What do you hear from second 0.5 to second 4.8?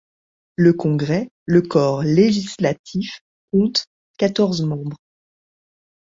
Le Congrès, le corps législatif, compte quatorze